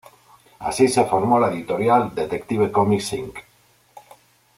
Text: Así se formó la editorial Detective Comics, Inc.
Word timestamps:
Así 0.57 0.87
se 0.87 1.05
formó 1.05 1.39
la 1.39 1.51
editorial 1.51 2.15
Detective 2.15 2.71
Comics, 2.71 3.13
Inc. 3.13 3.37